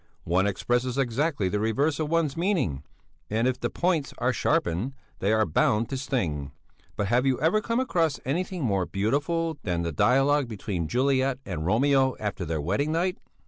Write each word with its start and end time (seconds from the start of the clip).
One 0.25 0.47
expresses 0.47 0.97
exactly 0.97 1.47
the 1.47 1.59
reverse 1.59 1.99
of 1.99 2.09
one's 2.09 2.35
meaning, 2.35 2.81
and 3.29 3.47
if 3.47 3.59
the 3.59 3.69
points 3.69 4.15
are 4.17 4.33
sharpened, 4.33 4.93
they 5.19 5.31
are 5.31 5.45
bound 5.45 5.89
to 5.89 5.95
sting. 5.97 6.51
But 6.95 7.05
have 7.09 7.23
you 7.27 7.39
ever 7.39 7.61
come 7.61 7.79
across 7.79 8.19
anything 8.25 8.63
more 8.63 8.87
beautiful 8.87 9.59
than 9.61 9.83
the 9.83 9.91
dialogue 9.91 10.47
between 10.47 10.87
Juliet 10.87 11.37
and 11.45 11.67
Romeo 11.67 12.15
after 12.19 12.45
their 12.45 12.59
wedding 12.59 12.91
night?" 12.91 13.19